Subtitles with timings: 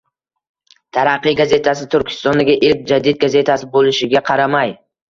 [0.97, 4.79] “Taraqqiy” gazetasi Turkistondagi ilk jadid gazetasi bo'lishiga qaramay